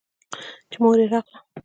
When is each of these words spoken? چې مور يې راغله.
چې 0.71 0.77
مور 0.81 0.97
يې 1.01 1.07
راغله. 1.11 1.37